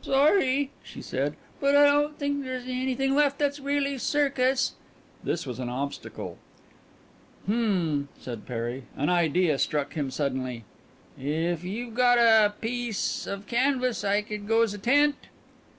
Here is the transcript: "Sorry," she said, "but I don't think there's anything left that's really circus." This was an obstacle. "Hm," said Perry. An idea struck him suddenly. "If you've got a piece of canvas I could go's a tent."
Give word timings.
"Sorry," 0.00 0.70
she 0.82 1.02
said, 1.02 1.36
"but 1.60 1.76
I 1.76 1.84
don't 1.84 2.18
think 2.18 2.42
there's 2.42 2.64
anything 2.64 3.14
left 3.14 3.38
that's 3.38 3.60
really 3.60 3.98
circus." 3.98 4.76
This 5.22 5.44
was 5.46 5.58
an 5.58 5.68
obstacle. 5.68 6.38
"Hm," 7.44 8.08
said 8.18 8.46
Perry. 8.46 8.84
An 8.96 9.10
idea 9.10 9.58
struck 9.58 9.92
him 9.92 10.10
suddenly. 10.10 10.64
"If 11.20 11.64
you've 11.64 11.92
got 11.92 12.16
a 12.16 12.54
piece 12.58 13.26
of 13.26 13.46
canvas 13.46 14.04
I 14.04 14.22
could 14.22 14.48
go's 14.48 14.72
a 14.72 14.78
tent." 14.78 15.16